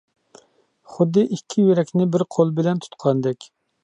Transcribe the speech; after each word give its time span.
خۇددى 0.93 1.25
ئىككى 1.37 1.65
يۈرەكنى 1.65 2.07
بىر 2.15 2.25
قول 2.37 2.55
بىلەن 2.61 2.81
تۇتقاندەك. 2.87 3.47